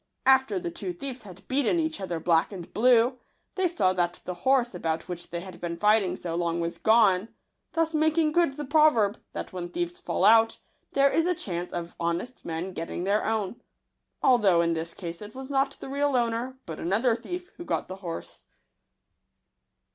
[0.25, 3.17] After the two thieves had beaten each other black and blue, j
[3.53, 6.79] they saw that the horse about which they had | been fighting so long was
[6.79, 7.29] gone;
[7.73, 10.57] thus making M good the proverb, that when thieves fall out,:
[10.93, 13.61] there is a chance of honest men getting their % own;
[14.23, 17.63] although in this case it was not the real | owner, but another thief, who
[17.63, 18.45] got the horse.